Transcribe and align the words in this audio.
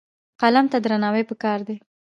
قلم 0.41 0.65
ته 0.71 0.77
درناوی 0.83 1.23
پکار 1.29 1.59
دی. 1.67 1.75